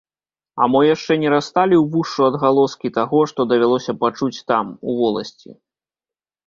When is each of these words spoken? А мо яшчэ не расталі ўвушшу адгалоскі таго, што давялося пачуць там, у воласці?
А 0.61 0.67
мо 0.75 0.79
яшчэ 0.95 1.17
не 1.23 1.29
расталі 1.33 1.75
ўвушшу 1.83 2.21
адгалоскі 2.29 2.93
таго, 2.99 3.19
што 3.33 3.39
давялося 3.53 3.99
пачуць 4.07 4.35
там, 4.55 4.65
у 4.89 5.01
воласці? 5.05 5.49